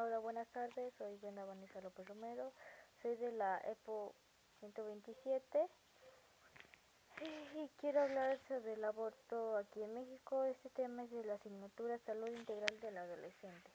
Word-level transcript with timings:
Hola, 0.00 0.20
buenas 0.20 0.46
tardes. 0.52 0.94
Soy 0.96 1.16
Brenda 1.16 1.44
Vanessa 1.44 1.80
López 1.80 2.06
Romero. 2.06 2.52
Soy 3.02 3.16
de 3.16 3.32
la 3.32 3.60
EPO 3.64 4.14
127 4.60 5.68
y 7.56 7.68
quiero 7.80 8.02
hablar 8.02 8.38
sobre 8.46 8.74
el 8.74 8.84
aborto 8.84 9.56
aquí 9.56 9.82
en 9.82 9.94
México. 9.94 10.44
Este 10.44 10.70
tema 10.70 11.02
es 11.02 11.10
de 11.10 11.24
la 11.24 11.34
asignatura 11.34 11.98
Salud 12.06 12.28
Integral 12.28 12.78
del 12.78 12.96
Adolescente. 12.96 13.72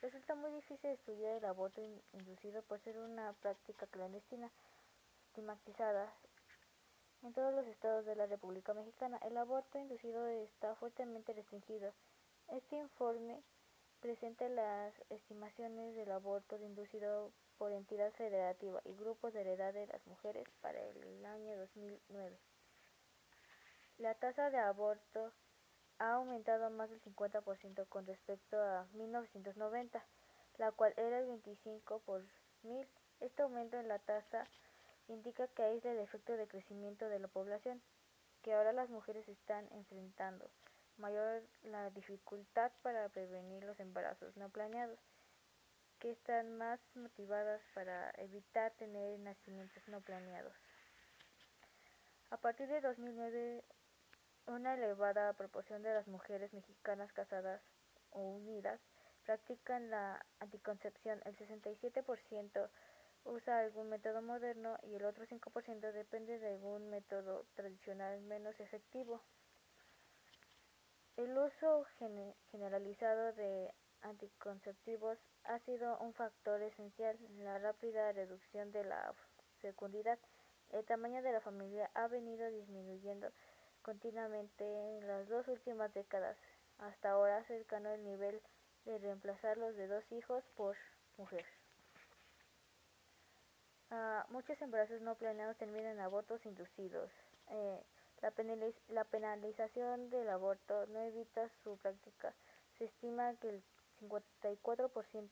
Resulta 0.00 0.34
muy 0.34 0.52
difícil 0.52 0.88
estudiar 0.88 1.36
el 1.36 1.44
aborto 1.44 1.82
inducido 2.14 2.62
por 2.62 2.80
ser 2.80 2.96
una 2.96 3.34
práctica 3.34 3.86
clandestina 3.88 4.50
estigmatizada. 5.26 6.14
En 7.24 7.34
todos 7.34 7.52
los 7.52 7.66
estados 7.66 8.06
de 8.06 8.16
la 8.16 8.24
República 8.24 8.72
Mexicana, 8.72 9.18
el 9.20 9.36
aborto 9.36 9.78
inducido 9.78 10.26
está 10.28 10.74
fuertemente 10.76 11.34
restringido. 11.34 11.92
Este 12.48 12.76
informe 12.76 13.42
presenta 14.02 14.48
las 14.48 14.92
estimaciones 15.10 15.94
del 15.94 16.10
aborto 16.10 16.58
inducido 16.60 17.30
por 17.56 17.72
entidad 17.72 18.12
federativa 18.12 18.80
y 18.84 18.92
grupos 18.96 19.32
de 19.32 19.42
edad 19.52 19.72
de 19.72 19.86
las 19.86 20.04
mujeres 20.08 20.44
para 20.60 20.80
el 20.80 21.24
año 21.24 21.56
2009. 21.56 22.36
La 23.98 24.14
tasa 24.14 24.50
de 24.50 24.58
aborto 24.58 25.32
ha 25.98 26.14
aumentado 26.14 26.68
más 26.70 26.90
del 26.90 27.00
50% 27.02 27.88
con 27.88 28.04
respecto 28.04 28.60
a 28.60 28.88
1990, 28.94 30.04
la 30.58 30.72
cual 30.72 30.92
era 30.96 31.20
el 31.20 31.28
25 31.28 32.00
por 32.00 32.24
mil. 32.64 32.88
Este 33.20 33.42
aumento 33.42 33.78
en 33.78 33.86
la 33.86 34.00
tasa 34.00 34.48
indica 35.06 35.46
que 35.46 35.62
aísla 35.62 35.92
el 35.92 36.00
efecto 36.00 36.36
de 36.36 36.48
crecimiento 36.48 37.08
de 37.08 37.20
la 37.20 37.28
población 37.28 37.80
que 38.42 38.52
ahora 38.52 38.72
las 38.72 38.90
mujeres 38.90 39.28
están 39.28 39.68
enfrentando 39.70 40.50
mayor 41.02 41.42
la 41.64 41.90
dificultad 41.90 42.70
para 42.82 43.08
prevenir 43.08 43.64
los 43.64 43.78
embarazos 43.80 44.36
no 44.36 44.48
planeados, 44.50 45.00
que 45.98 46.12
están 46.12 46.56
más 46.56 46.80
motivadas 46.94 47.60
para 47.74 48.12
evitar 48.18 48.70
tener 48.78 49.18
nacimientos 49.18 49.82
no 49.88 50.00
planeados. 50.00 50.54
A 52.30 52.36
partir 52.36 52.68
de 52.68 52.80
2009, 52.80 53.64
una 54.46 54.74
elevada 54.74 55.32
proporción 55.32 55.82
de 55.82 55.92
las 55.92 56.06
mujeres 56.06 56.54
mexicanas 56.54 57.12
casadas 57.12 57.60
o 58.10 58.20
unidas 58.20 58.80
practican 59.24 59.90
la 59.90 60.24
anticoncepción. 60.38 61.20
El 61.24 61.36
67% 61.36 62.70
usa 63.24 63.58
algún 63.58 63.88
método 63.88 64.22
moderno 64.22 64.78
y 64.82 64.94
el 64.94 65.04
otro 65.04 65.26
5% 65.26 65.92
depende 65.92 66.38
de 66.38 66.48
algún 66.54 66.90
método 66.90 67.44
tradicional 67.54 68.20
menos 68.22 68.58
efectivo. 68.60 69.20
El 71.16 71.36
uso 71.36 71.84
generalizado 72.50 73.32
de 73.34 73.72
anticonceptivos 74.00 75.18
ha 75.44 75.58
sido 75.60 75.98
un 75.98 76.14
factor 76.14 76.62
esencial 76.62 77.18
en 77.22 77.44
la 77.44 77.58
rápida 77.58 78.12
reducción 78.12 78.72
de 78.72 78.84
la 78.84 79.14
fecundidad. 79.60 80.18
El 80.70 80.84
tamaño 80.86 81.22
de 81.22 81.32
la 81.32 81.40
familia 81.40 81.90
ha 81.94 82.08
venido 82.08 82.48
disminuyendo 82.50 83.28
continuamente 83.82 84.64
en 84.64 85.06
las 85.06 85.28
dos 85.28 85.46
últimas 85.48 85.92
décadas, 85.92 86.38
hasta 86.78 87.10
ahora 87.10 87.44
cercano 87.44 87.90
al 87.90 88.02
nivel 88.02 88.40
de 88.86 88.98
reemplazar 88.98 89.58
los 89.58 89.76
de 89.76 89.88
dos 89.88 90.04
hijos 90.12 90.42
por 90.56 90.76
mujer. 91.18 91.44
Ah, 93.90 94.24
muchos 94.30 94.60
embarazos 94.62 95.02
no 95.02 95.14
planeados 95.16 95.58
terminan 95.58 95.92
en 95.92 96.00
abortos 96.00 96.44
inducidos. 96.46 97.10
Eh, 97.50 97.84
la, 98.22 99.04
penalización 99.04 100.08
del 100.10 100.28
aborto 100.30 100.86
no 100.86 101.00
evita 101.00 101.48
su 101.64 101.76
práctica. 101.78 102.32
Se 102.78 102.84
estima 102.84 103.34
que 103.36 103.48
el 103.48 103.62
54% 104.00 105.30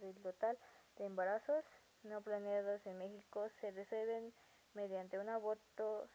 del 0.00 0.16
total 0.22 0.58
de 0.96 1.04
embarazos 1.04 1.64
no 2.02 2.22
planeados 2.22 2.84
en 2.86 2.98
México 2.98 3.46
se 3.60 3.70
resuelven 3.70 4.32
mediante 4.74 5.18
un 5.18 5.28
aborto 5.28 6.08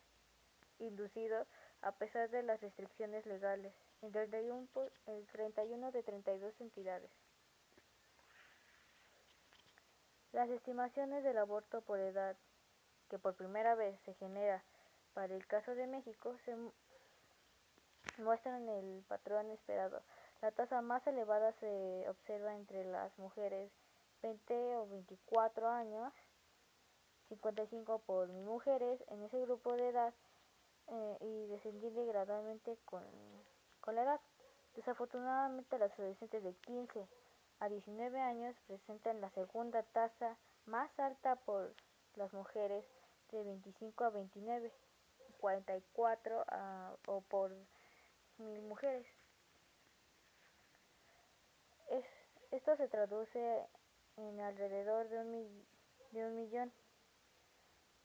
inducido 0.80 1.46
a 1.82 1.92
pesar 1.92 2.30
de 2.30 2.42
las 2.42 2.60
restricciones 2.60 3.26
legales 3.28 3.74
en 4.02 4.12
31, 4.12 4.68
el 5.06 5.28
31 5.28 5.92
de 5.92 6.04
32 6.04 6.62
entidades. 6.62 7.12
Las 10.32 10.50
estimaciones 10.50 11.24
del 11.24 11.38
aborto 11.38 11.82
por 11.82 12.00
edad 12.00 12.36
que 13.10 13.20
por 13.20 13.36
primera 13.36 13.76
vez 13.76 14.00
se 14.02 14.16
genera 14.16 14.64
para 15.16 15.34
el 15.34 15.48
caso 15.48 15.74
de 15.74 15.88
México, 15.88 16.36
se 16.44 16.56
muestran 18.22 18.68
el 18.68 19.04
patrón 19.08 19.50
esperado. 19.50 20.04
La 20.42 20.52
tasa 20.52 20.82
más 20.82 21.08
elevada 21.08 21.54
se 21.54 22.06
observa 22.10 22.54
entre 22.54 22.84
las 22.84 23.18
mujeres 23.18 23.72
20 24.22 24.76
o 24.76 24.88
24 24.88 25.70
años, 25.70 26.14
55 27.30 28.00
por 28.00 28.28
mujeres 28.28 29.04
en 29.08 29.24
ese 29.24 29.40
grupo 29.40 29.74
de 29.74 29.90
edad 29.90 30.14
eh, 30.88 31.18
y 31.22 31.48
descendiendo 31.48 32.06
gradualmente 32.06 32.78
con, 32.84 33.04
con 33.80 33.96
la 33.96 34.04
edad. 34.04 34.22
Desafortunadamente, 34.76 35.80
las 35.80 35.98
adolescentes 35.98 36.44
de 36.44 36.54
15 36.54 37.08
a 37.60 37.70
19 37.70 38.20
años 38.20 38.54
presentan 38.68 39.22
la 39.22 39.30
segunda 39.30 39.82
tasa 39.82 40.36
más 40.66 41.00
alta 41.00 41.38
por 41.38 41.74
las 42.16 42.34
mujeres 42.34 42.86
de 43.32 43.44
25 43.44 44.04
a 44.04 44.10
29. 44.10 44.74
44 45.36 46.46
ah, 46.48 46.96
o 47.08 47.22
por 47.22 47.52
mil 48.38 48.62
mujeres. 48.64 49.06
esto 52.52 52.76
se 52.78 52.88
traduce 52.88 53.66
en 54.18 54.40
alrededor 54.40 55.10
de 55.10 55.20
un, 55.20 55.66
de 56.12 56.26
un 56.26 56.36
millón 56.36 56.72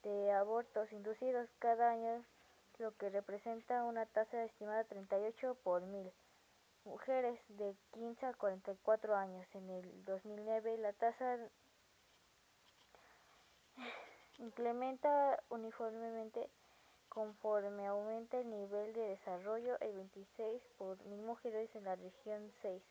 de 0.03 0.31
abortos 0.31 0.91
inducidos 0.91 1.49
cada 1.59 1.91
año, 1.91 2.23
lo 2.79 2.95
que 2.97 3.09
representa 3.09 3.83
una 3.83 4.05
tasa 4.07 4.43
estimada 4.43 4.83
38 4.85 5.55
por 5.63 5.83
mil. 5.83 6.11
Mujeres 6.83 7.39
de 7.47 7.75
15 7.93 8.25
a 8.25 8.33
44 8.33 9.15
años. 9.15 9.45
En 9.53 9.69
el 9.69 10.05
2009 10.05 10.77
la 10.77 10.93
tasa 10.93 11.37
incrementa 14.39 15.43
uniformemente 15.49 16.49
Conforme 17.11 17.87
aumenta 17.87 18.39
el 18.39 18.49
nivel 18.49 18.93
de 18.93 19.01
desarrollo, 19.01 19.77
el 19.81 19.93
26 19.95 20.61
por 20.77 20.97
mil 21.07 21.21
mujeres 21.21 21.69
en 21.75 21.83
la 21.83 21.97
región 21.97 22.49
6 22.61 22.81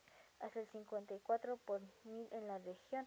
hasta 0.41 0.61
el 0.61 0.67
54 0.67 1.57
por 1.65 1.81
mil 2.05 2.29
en 2.31 2.47
la 2.47 2.59
región. 2.59 3.07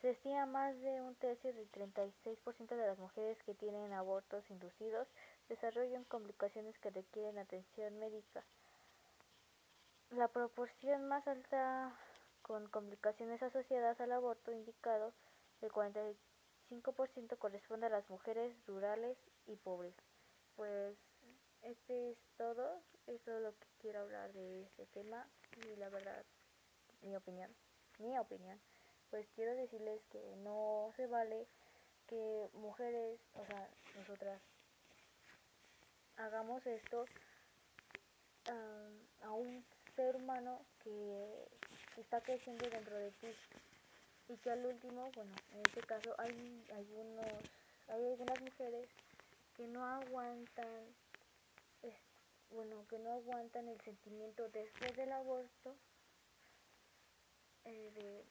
Se 0.00 0.10
estima 0.10 0.44
más 0.46 0.76
de 0.80 1.02
un 1.02 1.14
tercio 1.14 1.54
del 1.54 1.70
36% 1.70 2.66
de 2.66 2.86
las 2.88 2.98
mujeres 2.98 3.40
que 3.44 3.54
tienen 3.54 3.92
abortos 3.92 4.42
inducidos 4.50 5.06
desarrollan 5.48 6.02
complicaciones 6.02 6.76
que 6.78 6.90
requieren 6.90 7.38
atención 7.38 7.96
médica. 8.00 8.42
La 10.10 10.26
proporción 10.26 11.06
más 11.06 11.28
alta 11.28 11.96
con 12.42 12.66
complicaciones 12.66 13.40
asociadas 13.40 14.00
al 14.00 14.10
aborto 14.10 14.50
indicado, 14.50 15.12
el 15.62 15.70
40 15.70 16.00
5% 16.70 17.36
corresponde 17.38 17.86
a 17.86 17.90
las 17.90 18.08
mujeres 18.08 18.54
rurales 18.66 19.18
y 19.46 19.56
pobres. 19.56 19.94
Pues 20.56 20.96
este 21.62 22.12
es 22.12 22.18
todo, 22.36 22.80
es 23.06 23.26
lo 23.26 23.52
que 23.58 23.66
quiero 23.80 24.00
hablar 24.00 24.32
de 24.32 24.62
este 24.62 24.86
tema. 24.86 25.26
Y 25.66 25.76
la 25.76 25.88
verdad, 25.88 26.24
mi 27.02 27.16
opinión, 27.16 27.54
mi 27.98 28.16
opinión, 28.18 28.60
pues 29.10 29.26
quiero 29.34 29.54
decirles 29.56 30.06
que 30.06 30.36
no 30.36 30.92
se 30.96 31.06
vale 31.06 31.46
que 32.06 32.48
mujeres, 32.54 33.20
o 33.34 33.44
sea, 33.44 33.68
nosotras, 33.96 34.40
hagamos 36.16 36.64
esto 36.66 37.04
a 39.22 39.32
un 39.32 39.64
ser 39.96 40.16
humano 40.16 40.64
que 40.82 41.48
está 41.96 42.20
creciendo 42.20 42.68
dentro 42.68 42.96
de 42.96 43.10
ti 43.12 43.28
y 44.30 44.36
que 44.36 44.50
al 44.50 44.64
último, 44.64 45.10
bueno, 45.14 45.32
en 45.52 45.60
este 45.60 45.80
caso 45.82 46.14
hay 46.18 46.64
algunos, 46.72 47.26
hay 47.88 48.06
algunas 48.06 48.40
mujeres 48.40 48.88
que 49.56 49.66
no 49.66 49.84
aguantan, 49.84 50.94
bueno, 52.50 52.86
que 52.88 52.98
no 52.98 53.12
aguantan 53.12 53.68
el 53.68 53.80
sentimiento 53.80 54.48
después 54.50 54.96
del 54.96 55.12
aborto 55.12 55.74
eh, 57.64 57.90
de, 57.94 58.24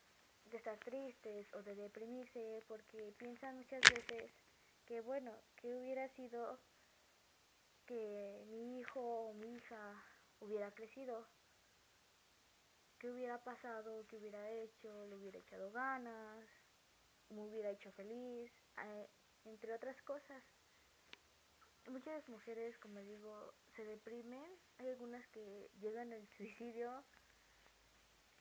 de 0.49 0.57
estar 0.57 0.77
tristes 0.77 1.53
o 1.53 1.63
de 1.63 1.75
deprimirse 1.75 2.63
porque 2.67 3.13
piensan 3.17 3.57
muchas 3.57 3.81
veces 3.81 4.31
que 4.85 5.01
bueno, 5.01 5.31
que 5.57 5.73
hubiera 5.73 6.07
sido 6.15 6.59
que 7.85 8.45
mi 8.47 8.79
hijo 8.79 9.01
o 9.01 9.33
mi 9.33 9.55
hija 9.55 10.03
hubiera 10.39 10.71
crecido 10.71 11.25
qué 12.99 13.09
hubiera 13.09 13.37
pasado, 13.43 14.05
qué 14.07 14.17
hubiera 14.17 14.51
hecho, 14.51 15.05
le 15.07 15.15
hubiera 15.15 15.39
echado 15.39 15.71
ganas, 15.71 16.45
me 17.29 17.41
hubiera 17.41 17.71
hecho 17.71 17.91
feliz, 17.93 18.51
eh, 18.83 19.07
entre 19.45 19.73
otras 19.73 19.99
cosas. 20.03 20.43
Muchas 21.87 22.27
mujeres, 22.29 22.77
como 22.77 22.99
digo, 22.99 23.53
se 23.75 23.83
deprimen, 23.85 24.51
hay 24.77 24.89
algunas 24.89 25.25
que 25.29 25.69
llegan 25.81 26.13
al 26.13 26.27
suicidio 26.37 27.03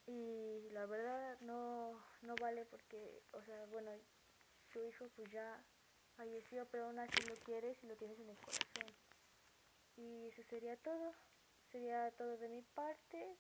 y 0.07 0.69
verdad 0.89 1.39
no, 1.41 2.03
no 2.23 2.35
vale 2.37 2.65
porque, 2.67 3.23
o 3.33 3.43
sea, 3.43 3.67
bueno, 3.67 3.91
su 4.73 4.83
hijo 4.83 5.09
pues 5.15 5.31
ya 5.31 5.63
falleció, 6.17 6.67
pero 6.71 6.87
aún 6.87 6.99
así 6.99 7.21
lo 7.29 7.35
quieres 7.37 7.77
y 7.83 7.87
lo 7.87 7.97
tienes 7.97 8.19
en 8.19 8.31
el 8.31 8.37
corazón. 8.39 8.95
Y 9.97 10.29
eso 10.29 10.43
sería 10.49 10.77
todo, 10.77 11.15
sería 11.71 12.11
todo 12.13 12.37
de 12.39 12.49
mi 12.49 12.63
parte. 12.63 13.37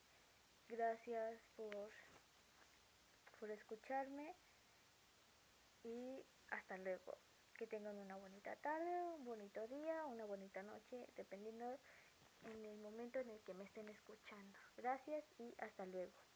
Gracias 0.68 1.40
por, 1.56 1.90
por 3.40 3.50
escucharme 3.50 4.34
y 5.82 6.22
hasta 6.50 6.76
luego. 6.76 7.16
Que 7.54 7.66
tengan 7.66 7.96
una 7.96 8.16
bonita 8.16 8.54
tarde, 8.56 9.02
un 9.02 9.24
bonito 9.24 9.66
día, 9.66 10.04
una 10.06 10.26
bonita 10.26 10.62
noche, 10.62 11.08
dependiendo 11.16 11.64
en 12.44 12.64
el 12.66 12.78
momento 12.78 13.18
en 13.18 13.30
el 13.30 13.40
que 13.40 13.54
me 13.54 13.64
estén 13.64 13.88
escuchando. 13.88 14.58
Gracias 14.76 15.24
y 15.38 15.54
hasta 15.58 15.86
luego. 15.86 16.27